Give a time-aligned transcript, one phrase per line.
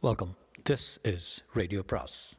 [0.00, 0.36] Welcome
[0.70, 2.38] this is radio பிராஸ்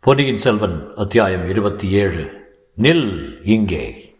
[0.00, 2.48] பொன்னியின் செல்வன் அத்தியாயம் இருபத்தி ஏழு.
[2.82, 4.14] நில் இங்கே.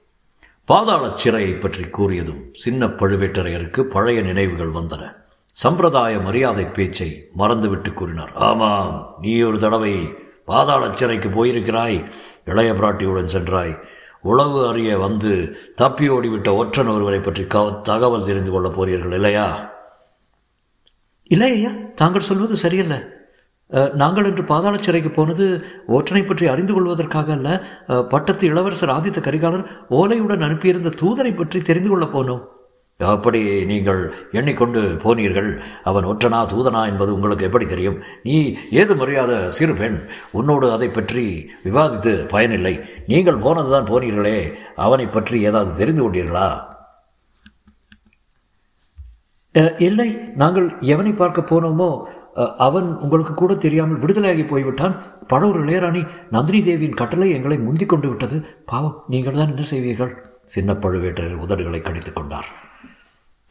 [0.64, 5.14] பாதாள சிறையை பற்றி கூறியதும் சின்ன பழுவேட்டரையருக்கு பழைய நினைவுகள் வந்தன.
[5.44, 8.32] சம்பிரதாய மரியாதை பேச்சை மறந்துவிட்டு கூறினார்.
[8.32, 10.14] ஆமாம் நீ ஒரு தடவை
[10.44, 12.12] பாதாள சிறைக்கு போயிருக்கிறாய்
[12.44, 13.78] இளைய பிராட்டியுடன் சென்றாய்.
[14.28, 15.32] உளவு அறிய வந்து
[15.76, 19.46] தப்பி ஓடிவிட்ட ஒற்றன் ஒருவரை பற்றி கவ தகவல் தெரிந்து கொள்ளப் போறீர்கள் இல்லையா?
[21.30, 21.70] இல்லை ஐயா
[22.00, 22.96] தாங்கள் சொல்வது சரியல்ல.
[24.02, 25.44] நாங்கள் இன்று பாதாள சிறைக்கு போனது
[25.96, 27.48] ஒற்றனை பற்றி அறிந்து கொள்வதற்காக அல்ல.
[28.12, 29.66] பட்டத்து இளவரசர் ஆதித்த கரிகாலர்
[29.98, 32.42] ஓலையுடன் அனுப்பியிருந்த தூதரை பற்றி தெரிந்து கொள்ளப் போனோம்.
[33.08, 33.40] அப்படி
[33.70, 34.00] நீங்கள்
[34.38, 35.50] எண்ணிக்கொண்டு போனீர்கள்.
[35.90, 37.98] அவன் ஒற்றனா தூதனா என்பது உங்களுக்கு எப்படி தெரியும்?
[38.26, 38.36] நீ
[38.80, 39.98] ஏது மரியாத சிறு பெண்?
[40.38, 41.24] உன்னோடு அதை பற்றி
[41.66, 42.74] விவாதித்து பயனில்லை.
[43.12, 44.38] நீங்கள் போனதுதான் போனீர்களே.
[44.86, 46.48] அவனை பற்றி ஏதாவது தெரிந்து கொண்டீர்களா?
[49.88, 50.10] இல்லை.
[50.42, 51.90] நாங்கள் எவனை பார்க்க போனோமோ
[52.66, 54.94] அவன் உங்களுக்கு கூட தெரியாமல் விடுதலையாகி போய்விட்டான்.
[55.30, 56.02] பழவூர் இளையராணி
[56.34, 58.36] நந்தினி தேவியின் கட்டளை எங்களை முந்திக் கொண்டு விட்டது.
[58.70, 60.12] பாவம் நீங்கள் தான் என்ன செய்வீர்கள்?
[60.54, 62.50] சின்ன பழுவேட்டரர் உதடுகளை கடித்துக் கொண்டார்.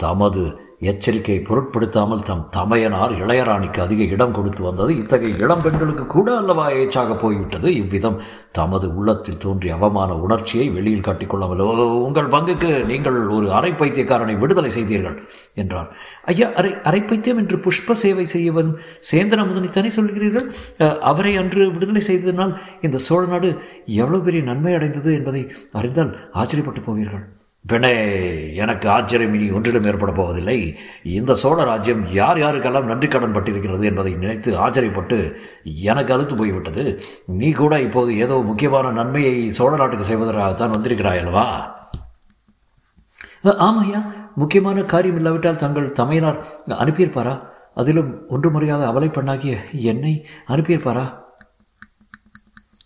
[0.04, 0.42] தமது
[0.90, 4.92] எச்சரிக்கையை பொருட்படுத்தாமல் தம் தமையனார் இளையராணிக்கு அதிக இடம் கொடுத்து வந்தது.
[5.02, 7.68] இத்தகைய இளம் பெண்களுக்கு கூட அல்லவா ஏச்சாக போய்விட்டது?
[7.80, 8.20] இவ்விதம்
[8.58, 11.64] தமது உள்ளத்தில் தோன்றிய அவமான உணர்ச்சியை வெளியில் காட்டிக்கொள்ளாமல்
[12.06, 15.18] உங்கள் பங்குக்கு நீங்கள் ஒரு அரை பைத்தியக்காரனை விடுதலை செய்தீர்கள்
[15.64, 15.90] என்றார்.
[16.34, 18.72] ஐயா அரை அரை பைத்தியம் என்று புஷ்ப சேவை செய்யவன்
[19.12, 20.48] சேந்தன தனி சொல்கிறீர்கள்?
[21.12, 22.56] அவரை அன்று விடுதலை செய்ததனால்
[22.88, 23.52] இந்த சோழ நாடு
[24.04, 25.44] எவ்வளவு பெரிய நன்மை அடைந்தது என்பதை
[25.82, 27.26] அறிந்தால் ஆச்சரியப்பட்டு போவீர்கள்.
[27.66, 27.94] பெண்ணே
[28.56, 30.78] எனக்கு ஆச்சரியம் இனி ஒன்றிலும் ஏற்பட போவதில்லை.
[31.04, 37.04] இந்த சோழ ராஜ்யம் யார் யாருக்கெல்லாம் நன்றி கடன் பட்டிருக்கிறது என்பதை நினைத்து ஆச்சரியப்பட்டு எனக்கு அழுத்து போய்விட்டது.
[37.26, 41.78] நீ கூட இப்போது ஏதோ முக்கியமான நன்மையை சோழ நாட்டுக்கு செய்வதற்காகத்தான் வந்திருக்கிறாய் அல்லவா?
[43.44, 44.00] ஆமையா
[44.36, 47.36] முக்கியமான காரியம் இல்லாவிட்டால் தங்கள் தமையனார் அனுப்பியிருப்பாரா?
[47.76, 51.06] அதிலும் ஒன்று முறையாக அவலை பண்ணாகிய என்னை அனுப்பியிருப்பாரா?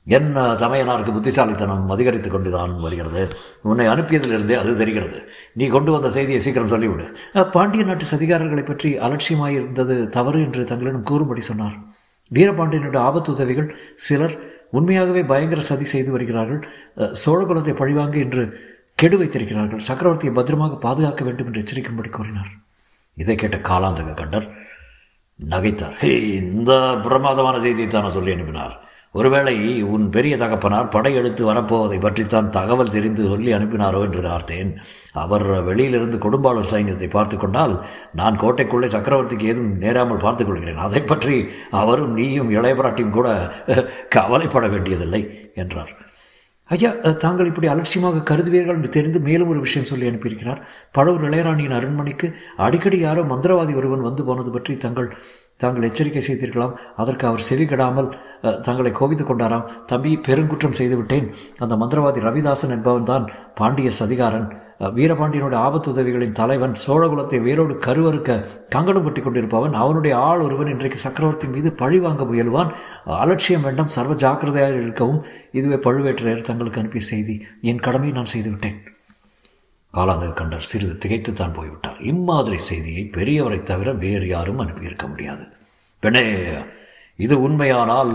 [0.05, 3.27] என்ன தமையனாருக்கு புத்திசாலித்தனம் அதிகரித்துக் கொண்டுதான் வருகிறது?
[3.61, 5.21] உன்னை அனுப்பியதிலிருந்தே அது தெரிகிறது.
[5.53, 7.13] நீ கொண்டு வந்த செய்தியை சீக்கிரம் சொல்லிவிடு.
[7.51, 11.75] பாண்டிய நாட்டு சதிகாரர்களை பற்றி அலட்சியமாயிருந்தது தவறு என்று தங்களிடம் கூறும்படி சொன்னார்.
[12.33, 14.39] வீரபாண்டியனுடைய ஆபத்து உதவிகள் சிலர்
[14.71, 16.67] உண்மையாகவே பயங்கர சதி செய்து வருகிறார்கள்.
[17.13, 18.59] சோழ சோழகுலத்தை பழிவாங்க என்று
[18.95, 19.81] கெடு வைத்திருக்கிறார்கள்.
[19.87, 22.47] சக்கரவர்த்தியை பத்திரமாக பாதுகாக்க வேண்டும் என்று எச்சரிக்கும்படி கூறினார்.
[23.15, 24.49] இதை கேட்ட காலாந்தக கண்டர்
[25.49, 25.93] நகைத்தார்.
[25.93, 28.81] "ஹே, இந்த பிரமாதமான செய்தியை தானே சொல்லி அனுப்பினார்.
[29.15, 29.55] ஒருவேளை
[29.93, 34.71] உன் பெரிய தகப்பனார் படையெடுத்து வரப்போவதை பற்றித்தான் தகவல் தெரிந்து சொல்லி அனுப்பினாரோ என்று பார்த்தேன்.
[35.23, 37.75] அவர் வெளியிலிருந்து கொடும்பாளூர் சைன்யத்தை பார்த்து கொண்டால்
[38.19, 40.81] நான் கோட்டைக்குள்ளே சக்கரவர்த்திக்கு ஏதும் நேராமல் பார்த்துக் கொள்கிறேன்.
[40.87, 41.35] அதை பற்றி
[41.81, 43.27] அவரும் நீயும் இளையபராட்டியும் கூட
[44.17, 45.21] கவலைப்பட வேண்டியதில்லை
[45.63, 45.93] என்றார்.
[46.69, 46.89] ஐயா
[47.23, 50.61] தாங்கள் இப்படி அலட்சியமாக கருதுவீர்கள் என்று தெரிந்து மேலும் ஒரு விஷயம் சொல்லி அனுப்பியிருக்கிறார்.
[50.97, 52.27] பழவூர் இளையராணியின் அரண்மனைக்கு
[52.65, 55.09] அடிக்கடி யாரோ மந்திரவாதி ஒருவன் வந்து போனது பற்றி தங்கள்
[55.61, 58.09] தாங்கள் எச்சரிக்கை செய்திருக்கலாம் அதற்கு அவர் செவி கெடாமல்
[58.67, 59.67] தங்களை கோபித்துக் கொண்டாராம்.
[59.91, 61.27] தம்பி பெருங்குற்றம் செய்துவிட்டேன்
[61.63, 63.25] அந்த மந்திரவாதி ரவிதாசன் என்பவன் தான்
[63.59, 64.47] பாண்டிய சதிகாரன்.
[64.97, 68.39] வீரபாண்டியனுடைய ஆபத்து உதவிகளின் தலைவன் சோழகுலத்தை வேரோடு கருவறுக்க
[68.73, 72.71] கங்கணம் கட்டி கொண்டிருப்பவன் அவனுடைய ஆள் ஒருவன் இன்றைக்கு சக்கரவர்த்தி மீது பழி வாங்க முயல்வான்.
[73.23, 75.21] அலட்சியம் வேண்டாம் சர்வ ஜாக்கிரதையாக இருக்கவும்.
[75.59, 77.37] இதுவே பழுவேற்றையர் தங்களுக்கு அனுப்பிய செய்தி.
[77.71, 78.77] என் கடமையை நான் செய்துவிட்டேன்.
[79.97, 81.97] காலாந்தக கண்டர் சிறிது திகைத்துத்தான் போய்விட்டார்.
[82.11, 85.43] இம்மாதிரி செய்தியை பெரியவரை தவிர வேறு யாரும் அனுப்பியிருக்க முடியாது.
[86.03, 86.23] பெண்ணே
[87.19, 88.13] இது உண்மையானால்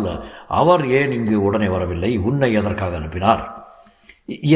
[0.61, 2.11] அவர் ஏன் இங்கு உடனே வரவில்லை?
[2.29, 3.43] உன்னை எதற்காக அனுப்பினார்?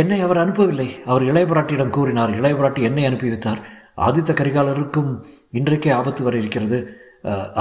[0.01, 0.89] என்னை அவர் அனுப்பவில்லை.
[1.11, 3.63] அவர் இளையபிராட்டியிடம் கூறினார் இளையபிராட்டி என்னை அனுப்பி வைத்தார்.
[4.07, 5.13] ஆதித்த கரிகாலருக்கும்
[5.61, 6.81] இன்றைக்கே ஆபத்து வர இருக்கிறது.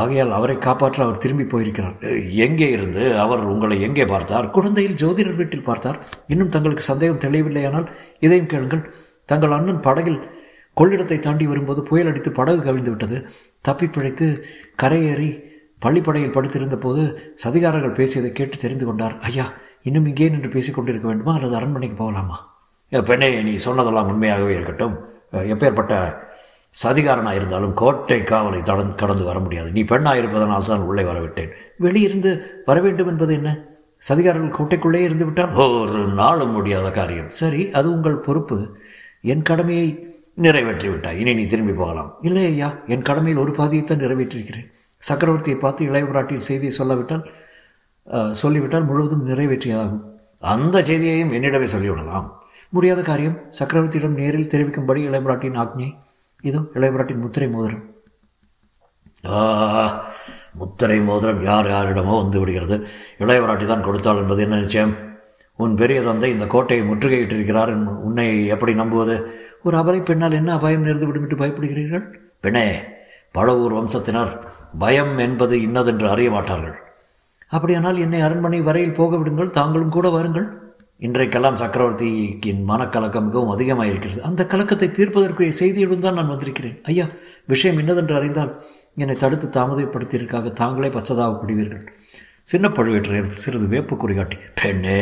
[0.01, 1.97] ஆகையால் அவரை காப்பாற்ற அவர் திரும்பி போயிருக்கிறார்.
[2.45, 3.03] எங்கே இருந்து?
[3.23, 4.49] அவர் உங்களை எங்கே பார்த்தார்?
[4.49, 5.99] குழந்தையில் ஜோதிடர் வீட்டில் பார்த்தார்.
[6.33, 7.87] இன்னும் தங்களுக்கு சந்தேகம் தெளியவில்லையானால்
[8.19, 8.83] இதையும் கேளுங்கள்.
[9.31, 10.19] தங்கள் அண்ணன் படகில்
[10.77, 13.17] கொள்ளிடத்தை தாண்டி வரும்போது புயல் அடித்து படகு கவிழ்ந்து விட்டது
[13.67, 14.27] தப்பி பிழைத்து
[14.83, 15.31] கரையேறி
[15.85, 17.03] பள்ளிப்படையில் படுத்திருந்த போது
[17.43, 19.15] சதிகாரர்கள் பேசியதை கேட்டு தெரிந்து கொண்டார்.
[19.29, 19.45] ஐயா
[19.87, 21.33] இன்னும் இங்கே நின்று பேசிக் கொண்டிருக்க வேண்டுமா?
[21.37, 22.37] அல்லது அரண்மனைக்கு போகலாமா?
[23.09, 24.95] பெண்ணே நீ சொன்னதெல்லாம் உண்மையாகவே இருக்கட்டும்.
[25.53, 25.95] எப்பேற்பட்ட
[26.83, 29.69] சதிகாரனாக இருந்தாலும் கோட்டை காவலை தடந்து கடந்து வர முடியாது.
[29.77, 31.51] நீ பெண்ணாக இருப்பதனால் தான் உள்ளே வரவிட்டேன்.
[31.85, 32.31] வெளியிருந்து
[32.69, 33.51] வர வேண்டும் என்பது என்ன?
[34.09, 35.55] சதிகாரர்கள் கோட்டைக்குள்ளே இருந்து விட்டால்?
[35.81, 37.29] ஒரு நாளும் முடியாத காரியம்.
[37.41, 38.57] சரி அது உங்கள் பொறுப்பு.
[39.31, 39.87] என் கடமையை
[40.43, 41.17] நிறைவேற்றிவிட்டாய்.
[41.21, 42.09] இனி நீ திரும்பி போகலாம்.
[42.27, 44.67] இல்லை ஐயா என் கடமையில் ஒரு பாதியைத்தான் நிறைவேற்றிருக்கிறேன்.
[45.09, 47.25] சக்கரவர்த்தியை பார்த்து இளையபிராட்டியின் செய்தியை சொல்லாவிட்டால்
[48.41, 50.03] சொல்லிவிட்டால் முழுவதும் நிறைவேற்றியாகும்.
[50.53, 52.27] அந்த செய்தியையும் என்னிடமே சொல்லிவிடலாம்.
[52.75, 55.89] முடியாத காரியம் சக்கரவர்த்தியிடம் நேரில் தெரிவிக்கும்படி இளையபிராட்டியின் ஆக்ஞை.
[56.49, 57.83] இதோ இளையபிராட்டின் முத்திரை மோதிரம்.
[60.59, 62.75] முத்திரை மோதிரம் யார் யாரிடமோ வந்து விடுகிறது.
[63.23, 64.93] இளையபிராட்டி தான் கொடுத்தாள் என்பது என்ன நிச்சயம்?
[65.63, 67.71] உன் பெரிய தந்தை இந்த கோட்டையை முற்றுகையிட்டிருக்கிறார்
[68.07, 69.15] உன்னை எப்படி நம்புவது?
[69.67, 72.05] ஒரு அபலை பெண்ணால் என்ன அபாயம் நேர்ந்து விடும் என்று பயப்படுகிறீர்கள்?
[72.45, 72.65] பெண்ணே
[73.35, 74.31] பழவூர் வம்சத்தினர்
[74.83, 76.75] பயம் என்பது இன்னதென்று அறிய மாட்டார்கள்.
[77.55, 80.47] அப்படியானால் என்னை அரண்மனை வரையில் போக விடுங்கள் தாங்களும் கூட வாருங்கள்.
[81.07, 86.77] இன்றைக்கெல்லாம் சக்கரவர்த்தியின் மனக்கலக்கம் மிகவும் அதிகமாக இருக்கிறது அந்த கலக்கத்தை தீர்ப்பதற்கு செய்தியுடன் தான் நான் வந்திருக்கிறேன்.
[86.91, 87.05] ஐயா
[87.53, 88.51] விஷயம் இன்னதென்று அறிந்தால்
[89.01, 91.85] என்னை தடுத்து தாமதப்படுத்தியதற்காக தாங்களே பச்சதாகப்படுவீர்கள்
[92.51, 95.01] சின்ன பழுவேற்றையர் சிறிது வேப்பு குறிகாட்டி பெண்ணே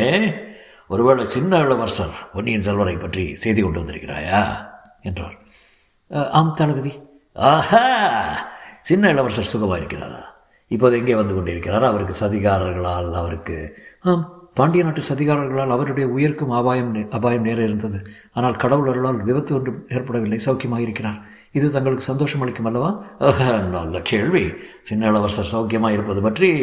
[0.90, 4.56] ஒருவேளை சின்ன இளவரசர் பொன்னியின் செல்வரை பற்றி செய்தி கொண்டு வந்திருக்கிறாயா?
[5.02, 5.34] என்றார்.
[6.30, 6.98] ஆம் தளபதி.
[7.34, 8.46] ஆஹா!
[8.80, 10.22] சின்ன இளவரசர் சுகமாக இருக்கிறாரா?
[10.68, 11.84] இப்போது எங்கே வந்து கொண்டிருக்கிறார்?
[11.84, 18.10] அவருக்கு சதிகாரர்களால் அவருக்கு ஆம் பாண்டிய நாட்டு சதிகாரர்களால் அவருடைய உயிர்க்கும் அபாயம் நே- அபாயம் நேர இருந்தது.
[18.32, 20.40] ஆனால் கடவுள் அருளால் விபத்து ஒன்றும் ஏற்படவில்லை.
[20.44, 21.18] சௌக்கியமாக இருக்கிறார்.
[21.52, 23.04] இது தங்களுக்கு சந்தோஷம் அளிக்கும் அல்லவா?
[23.70, 24.52] நல்ல கேள்வி.
[24.82, 26.60] சின்ன இளவரசர் சௌக்கியமாக இருப்பது பற்றி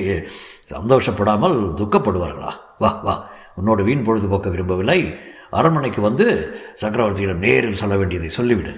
[0.73, 2.51] சந்தோஷப்படாமல் துக்கப்படுவார்களா?
[2.79, 3.35] வா வா.
[3.59, 4.99] உன்னோடு வீண் பொழுதுபோக்க விரும்பவில்லை.
[5.49, 6.25] அரண்மனைக்கு வந்து
[6.81, 8.73] சக்கரவர்த்தியிடம் நேரில் சொல்ல வேண்டியதை சொல்லிவிடு.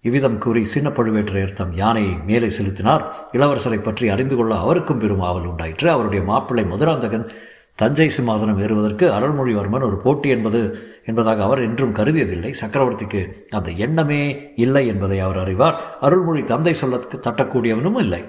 [0.00, 3.02] இவ்விதம் கூறி சின்ன பழுவேற்றையர் தம் யானையை மேலே செலுத்தினார்.
[3.32, 5.88] இளவரசரை பற்றி அறிந்து கொள்ள அவருக்கும் பெரும் ஆவல் உண்டாயிற்று.
[5.90, 7.26] அவருடைய மாப்பிள்ளை மதுராந்தகன்
[7.74, 10.60] தஞ்சை சிம்மாசனம் ஏறுவதற்கு அருள்மொழிவர்மன் ஒரு போட்டி என்பது
[11.04, 12.50] என்பதாக அவர் என்றும் கருதியதில்லை.
[12.62, 13.20] சக்கரவர்த்திக்கு
[13.50, 15.78] அந்த எண்ணமே இல்லை என்பதை அவர் அறிவார்.
[16.00, 18.22] அருள்மொழி தந்தை சொல்ல தட்டக்கூடியவனும் இல்லை.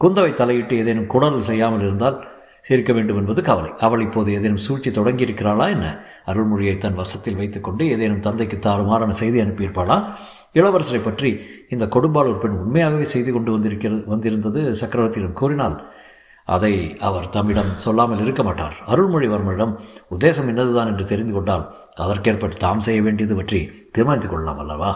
[0.00, 2.18] குந்தவை தலையிட்டு ஏதேனும் குடல் செய்யாமல் இருந்தால்
[2.62, 3.70] சேர்க்க வேண்டும் என்பது கவலை.
[3.78, 6.04] அவள் இப்போது ஏதேனும் சூழ்ச்சி தொடங்கியிருக்கிறாளா என்ன?
[6.26, 10.12] அருள்மொழியை தன் வசத்தில் வைத்துக்கொண்டு ஏதேனும் தந்தைக்கு தாறுமாறான செய்தி அனுப்பியிருப்பாளா?
[10.54, 15.86] இளவரசரை பற்றி இந்த கொடும்பாளூர் பெண் உண்மையாகவே செய்து கொண்டு வந்திருக்கிறது வந்திருந்தது சக்கரவர்த்தியிடம் கூறினால்
[16.44, 18.76] அதை அவர் தம்மிடம் சொல்லாமல் இருக்க மாட்டார்.
[18.86, 19.74] அருள்மொழிவர்மனிடம்
[20.10, 21.64] உத்தேசம் என்னதுதான் என்று தெரிந்து கொண்டால்
[21.96, 24.90] அதற்கேற்பட்டு தாம் செய்ய வேண்டியது பற்றி தீர்மானித்துக் கொள்ளலாம் அல்லவா?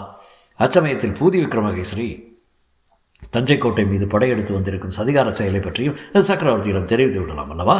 [0.61, 2.34] அச்சமயத்தில் பூதி விக்ரமகேசரி
[3.35, 5.97] தஞ்சை கோட்டை மீது படையெடுத்து வந்திருக்கும் சதிகார செயலை பற்றியும்
[6.29, 7.77] சக்கரவர்த்தியிடம் தெரிவித்து விடலாம் அல்லவா?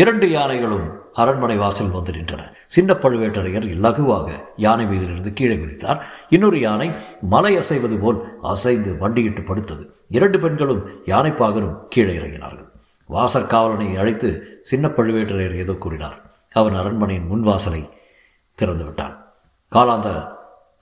[0.00, 2.42] இரண்டு யானைகளும் அரண்மனை வாசல் வந்து நின்றன.
[2.66, 6.00] சின்ன பழுவேட்டரையர் இலகுவாக யானை மீதிலிருந்து கீழே குதித்தார்.
[6.28, 6.88] இன்னொரு யானை
[7.34, 8.18] மலை அசைவது போல்
[8.52, 9.84] அசைந்து வண்டியிட்டு படுத்தது.
[10.18, 12.68] இரண்டு பெண்களும் யானைப்பாகனும் கீழே இறங்கினார்கள்.
[13.06, 14.30] வாசற் காவலனை அழைத்து
[14.70, 16.18] சின்ன பழுவேட்டரையர் ஏதோ கூறினார்.
[16.58, 17.82] அவன் அரண்மனையின் முன்வாசலை
[18.60, 19.14] திறந்து விட்டான்
[19.72, 20.08] காலாந்த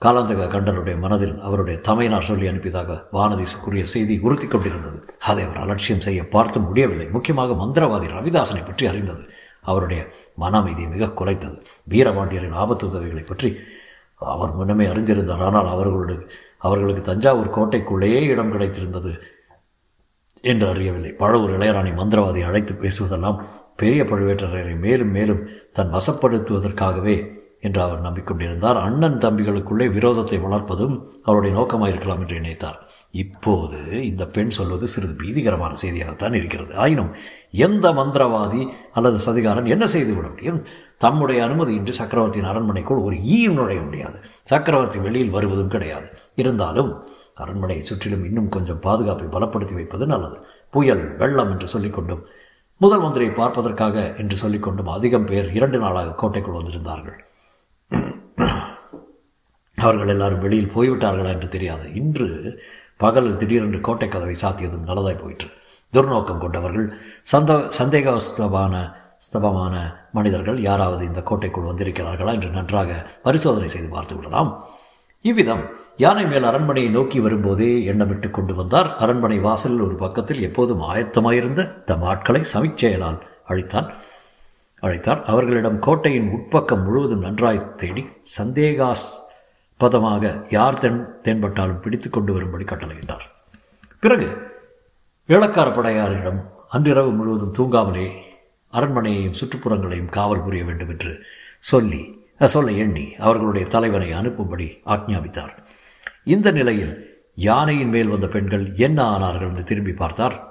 [0.03, 4.99] காலாந்தக கண்டனுடைய மனதில் அவருடைய தமையனார் சொல்லி அனுப்பியதாக வானதி கூறிய செய்தி உறுத்தி கொண்டிருந்தது.
[5.19, 7.07] அதை அவர் அலட்சியம் செய்ய பார்த்து முடியவில்லை.
[7.09, 9.23] முக்கியமாக மந்திரவாதி ரவிதாசனை பற்றி அறிந்தது.
[9.61, 10.01] அவருடைய
[10.35, 11.57] மன அமைதி மிக குறைத்தது.
[11.89, 13.49] வீரபாண்டியரின் ஆபத்து உதவிகளை பற்றி
[14.17, 15.43] அவர் முன்னமே அறிந்திருந்தார்.
[15.47, 16.19] ஆனால் அவர்களுடைய
[16.57, 19.11] அவர்களுக்கு தஞ்சாவூர் கோட்டைக்குள்ளேயே இடம் கிடைத்திருந்தது
[20.43, 21.11] என்று அறியவில்லை.
[21.11, 23.41] பழவூர் இளையராணி மந்திரவாதி அழைத்து பேசுவதெல்லாம்
[23.75, 25.43] பெரிய பழுவேட்டரையரை மேலும் மேலும்
[25.73, 27.17] தன் வசப்படுத்துவதற்காகவே
[27.59, 28.77] என்று அவர் நம்பிக்கொண்டிருந்தார்.
[28.79, 32.79] அண்ணன் தம்பிகளுக்குள்ளே விரோதத்தை வளர்ப்பதும் அவருடைய நோக்கமாயிருக்கலாம் என்று நினைத்தார்.
[33.11, 36.75] இப்போது இந்த பெண் சொல்வது சிறிது பீதிகரமான செய்தியாகத்தான் இருக்கிறது.
[36.75, 37.11] ஆயினும்
[37.51, 40.59] எந்த மந்திரவாதி அல்லது சதிகாரன் என்ன செய்து விட முடியும்
[40.97, 44.17] தம்முடைய அனுமதியின்றி சக்கரவர்த்தியின் அரண்மனைக்குள் ஒரு ஈயும் நுழைய முடியாது.
[44.43, 46.07] சக்கரவர்த்தி வெளியில் வருவதும் கிடையாது.
[46.35, 46.91] இருந்தாலும்
[47.35, 50.37] அரண்மனையை சுற்றிலும் இன்னும் கொஞ்சம் பாதுகாப்பை பலப்படுத்தி வைப்பது நல்லது.
[50.69, 52.23] புயல் வெள்ளம் என்று சொல்லிக்கொண்டும்
[52.77, 57.17] முதல் மந்திரியை பார்ப்பதற்காக என்று சொல்லிக்கொண்டும் அதிகம் பேர் இரண்டு நாளாக கோட்டைக்குள் வந்திருந்தார்கள்.
[59.77, 61.85] அவர்கள் எல்லாரும் வெளியில் போய்விட்டார்களா என்று தெரியாது.
[61.93, 62.27] இன்று
[62.97, 65.49] பகலில் திடீரென்று கோட்டை கதவை சாத்தியதும் நல்லதாய் போயிற்று.
[65.93, 66.87] துர்நோக்கம் கொண்டவர்கள்
[67.23, 68.73] சந்த சந்தேகஸ்தபான
[69.27, 69.75] ஸ்தபமான
[70.11, 72.91] மனிதர்கள் யாராவது இந்த கோட்டைக்குள் வந்திருக்கிறார்களா என்று நன்றாக
[73.23, 74.51] பரிசோதனை செய்து பார்த்து விடலாம்.
[75.25, 75.63] இவ்விதம்
[75.97, 78.95] யானை மேல் அரண்மனையை நோக்கி வரும்போதே எண்ணமிட்டு கொண்டு வந்தார்.
[78.97, 83.89] அரண்மனை வாசலில் ஒரு பக்கத்தில் எப்போதும் ஆயத்தமாயிருந்த தம் ஆட்களை சமிச்செயலால் அழித்தான்.
[84.81, 85.23] அழைத்தார்.
[85.23, 88.05] அவர்களிடம் கோட்டையின் உட்பக்கம் முழுவதும் நன்றாய் தேடி
[88.37, 93.21] சந்தேகாஸ்பதமாக யார் தென் தென்பட்டாலும் பிடித்து கொண்டு வரும்படி கட்டளையிட்டார்.
[93.99, 94.51] பிறகு
[95.27, 98.11] வேளக்கார படையாரிடம் அன்றிரவு முழுவதும் தூங்காமலே
[98.73, 101.23] அரண்மனையையும் சுற்றுப்புறங்களையும் காவல் புரிய வேண்டும் என்று
[101.57, 105.51] சொல்லி சொல்ல எண்ணி அவர்களுடைய தலைவனை அனுப்பும்படி ஆக்ஞாபித்தார்.
[106.23, 110.48] இந்த நிலையில் யானையின் மேல் வந்த பெண்கள் என்ன ஆனார்கள் என்று திரும்பி பார்த்தார்.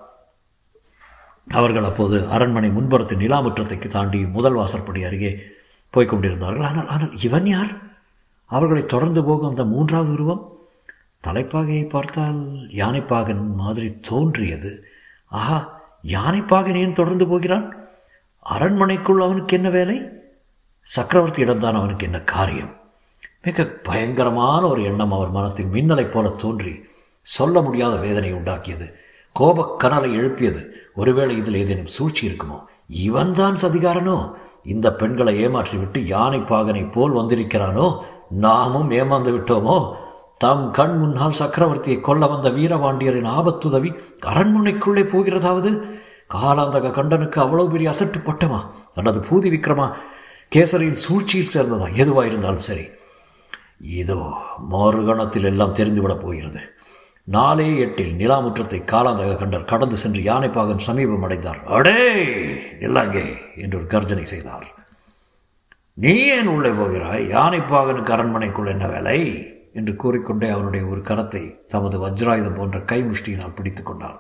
[1.51, 5.39] அவர்கள் அப்போது அரண்மனை முன்புறத்து நிலாமுற்றத்தை தாண்டி முதல் வாசற்படி அருகே
[5.91, 7.77] போய்க் கொண்டிருந்தார்கள் ஆனால் ஆனால் இவன் யார்?
[8.45, 10.53] அவர்களை தொடர்ந்து போகும் அந்த மூன்றாவது உருவம்.
[11.25, 14.85] தலைப்பாகையை பார்த்தால் யானைப்பாகன் மாதிரி தோன்றியது.
[15.27, 17.77] ஆஹா யானைப்பாகன் ஏன் தொடர்ந்து போகிறான்?
[18.41, 20.09] அரண்மனைக்குள் அவனுக்கு என்ன வேலை?
[20.97, 22.77] சக்கரவர்த்தியிடம்தான் அவனுக்கு என்ன காரியம்?
[23.43, 26.85] மிக பயங்கரமான ஒரு எண்ணம் அவர் மனத்தில் மின்னலைப் போல தோன்றி
[27.23, 28.93] சொல்ல முடியாத வேதனை உண்டாக்கியது.
[29.41, 30.88] கோபக்கனலை எழுப்பியது.
[30.99, 32.65] ஒருவேளை இதில் ஏதேனும் சூழ்ச்சி இருக்குமோ?
[32.89, 34.33] இவன்தான் சதிகாரனோ?
[34.65, 37.99] இந்த பெண்களை ஏமாற்றிவிட்டு யானை பாகனை போல் வந்திருக்கிறானோ?
[38.31, 39.93] நாமும் ஏமாந்து விட்டோமோ?
[40.39, 45.89] தம் கண் முன்னால் சக்கரவர்த்தியை கொல்ல வந்த வீரபாண்டியரின் ஆபத்துதவி அரண்மனைக்குள்ளே போகிறதாவது?
[46.35, 48.61] காலாந்தக கண்டனுக்கு அவ்வளவு பெரிய அசட்டு பட்டமா?
[48.95, 49.93] அல்லது பூதி விக்ரமா?
[50.55, 51.97] கேசரியின் சூழ்ச்சியில் சேர்ந்ததா?
[51.97, 52.89] எதுவாக இருந்தாலும் சரி.
[53.81, 54.33] இதோ
[54.73, 56.61] மறுகணத்தில் எல்லாம் தெரிந்துவிடப் போகிறது.
[57.31, 61.65] நாலே எட்டில் நிலாமுற்றத்தை காலாந்தக கண்டர் கடந்து சென்று யானைப்பாகன் சமீபம் அடைந்தார்.
[61.65, 62.25] அடே
[62.81, 64.67] நில்லாங்கே என்று ஒரு கர்ஜனை செய்தார்.
[65.95, 67.29] நீ ஏன் உள்ளே போகிறாய்?
[67.29, 69.47] யானைப்பாகனுக்கு அரண்மனைக்குள் என்ன வேலை?
[69.73, 74.19] என்று கூறிக்கொண்டே அவனுடைய ஒரு கரத்தை தமது வஜ்ராயுதம் போன்ற கைமுஷ்டியினால் பிடித்துக் கொண்டார்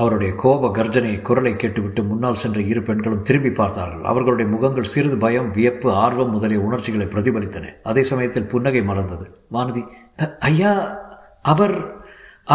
[0.00, 4.04] அவருடைய கோப கர்ஜனை குரலை கேட்டுவிட்டு முன்னால் சென்ற இரு பெண்களும் திரும்பி பார்த்தார்கள்.
[4.10, 7.70] அவர்களுடைய முகங்கள் சிறிது பயம் வியப்பு ஆர்வம் முதலிய உணர்ச்சிகளை பிரதிபலித்தன.
[7.90, 9.26] அதே சமயத்தில் புன்னகை மலர்ந்தது.
[9.56, 9.82] வானதி
[10.50, 10.72] ஐயா
[11.52, 11.76] அவர்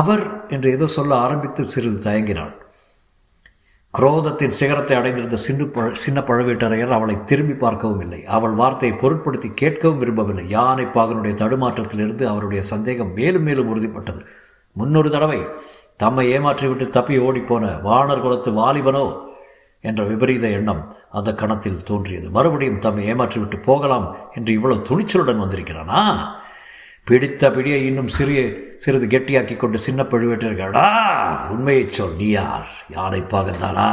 [0.02, 0.24] அவர்
[0.56, 2.54] என்று ஏதோ சொல்ல ஆரம்பித்து சிறிது தயங்கினாள்.
[3.94, 8.20] குரோதத்தின் சிகரத்தை அடைந்திருந்த சின்ன பழ சின்ன பழுவேட்டரையர் அவளை திரும்பி பார்க்கவும் இல்லை.
[8.36, 10.46] அவள் வார்த்தையை பொருட்படுத்தி கேட்கவும் விரும்பவில்லை.
[10.50, 14.22] யானை பாகனுடைய தடுமாற்றத்திலிருந்து அவருடைய சந்தேகம் மேலும் மேலும் உறுதிப்பட்டது.
[14.76, 15.40] முன்னொரு தடவை
[16.02, 19.06] தம்மை ஏமாற்றிவிட்டு தப்பி ஓடிப்போன வானர் குலத்து வாலிபனோ
[19.90, 20.82] என்ற விபரீத எண்ணம்
[21.18, 22.28] அந்த கணத்தில் தோன்றியது.
[22.36, 26.02] மறுபடியும் தம்மை ஏமாற்றிவிட்டு போகலாம் என்று இவ்வளவு துணிச்சலுடன் வந்திருக்கிறானா?
[27.08, 28.42] பிடித்த பிடியை இன்னும் சிறிய
[28.78, 30.86] சிறிது கெட்டியாக்கி கொண்டு சின்ன பழுவேட்டர்களா
[31.54, 32.70] உண்மையை சொல் நீ யார்?
[32.96, 33.90] யானை பாகந்தானா?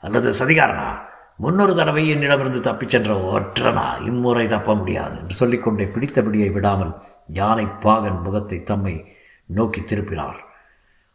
[0.00, 0.88] அல்லது சதிகாரனா?
[1.36, 3.86] முன்னொரு தடவை என்னிடமிருந்து தப்பிச் சென்ற ஒற்றனா?
[4.06, 6.92] இம்முறை தப்ப முடியாது என்று சொல்லிக்கொண்டே பிடித்த பிடியை விடாமல்
[7.40, 8.96] யானை பாகன் முகத்தை தம்மை
[9.58, 10.40] நோக்கி திருப்பினார்.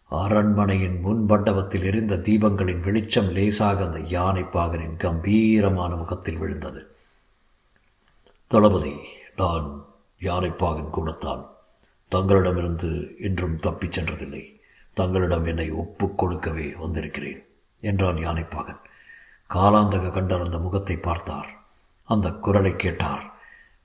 [0.09, 6.95] அரண்மனையின் முன் மண்டபத்தில் எரிந்த தீபங்களின் வெளிச்சம் லேசாக அந்த யானைப்பாகனின் கம்பீரமான முகத்தில் விழுந்தது.
[8.47, 8.93] தளபதி
[9.35, 9.85] நான்
[10.21, 11.45] யானைப்பாகன் கூடத்தான்.
[12.07, 14.59] தங்களிடமிருந்து இன்றும் தப்பிச் சென்றதில்லை.
[14.93, 17.45] தங்களிடம் என்னை ஒப்புக் கொடுக்கவே வந்திருக்கிறேன்
[17.79, 18.79] என்றான் யானைப்பாகன்
[19.49, 21.63] காலாந்தக கண்டர் அந்த முகத்தை பார்த்தார்.
[22.03, 23.31] அந்த குரலை கேட்டார்.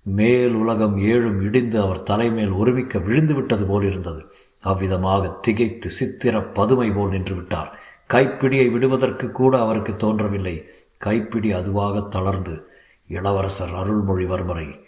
[0.03, 6.91] மேல் உலகம் ஏழும் இடிந்து அவர் தலைமேல் ஒருமிக்க விழுந்து விட்டது போல் இருந்தது அவ்விதமாக திகைத்து சித்திர பதுமை
[6.91, 7.81] போல் நின்று விட்டார்.
[8.09, 10.69] கைப்பிடியை விடுவதற்கு கூட அவருக்கு தோன்றவில்லை.
[10.97, 12.69] கைப்பிடி அதுவாக தளர்ந்து
[13.09, 14.85] இளவரசர் அருள்மொழிவர்மரை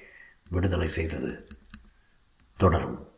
[0.50, 1.47] விடுதலை செய்தது.
[2.57, 3.10] தொடரும்.